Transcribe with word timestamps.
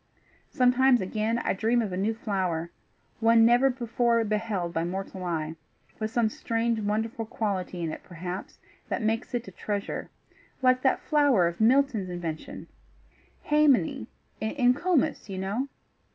Sometimes, 0.49 0.99
again, 0.99 1.37
I 1.37 1.53
dream 1.53 1.79
of 1.79 1.93
a 1.93 1.95
new 1.95 2.15
flower 2.15 2.71
one 3.19 3.45
never 3.45 3.69
before 3.69 4.23
beheld 4.23 4.73
by 4.73 4.83
mortal 4.83 5.23
eye 5.23 5.55
with 5.99 6.09
some 6.09 6.27
strange, 6.27 6.79
wonderful 6.79 7.23
quality 7.27 7.83
in 7.83 7.91
it, 7.91 8.01
perhaps, 8.03 8.57
that 8.89 9.03
makes 9.03 9.35
it 9.35 9.47
a 9.47 9.51
treasure, 9.51 10.09
like 10.63 10.81
that 10.81 11.01
flower 11.03 11.47
of 11.47 11.61
Milton's 11.61 12.09
invention 12.09 12.65
haemony 13.49 14.07
in 14.39 14.73
Comus, 14.73 15.29
you 15.29 15.37
know. 15.37 15.67